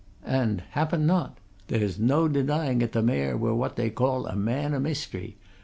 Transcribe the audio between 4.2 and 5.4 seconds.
a man o' mystery.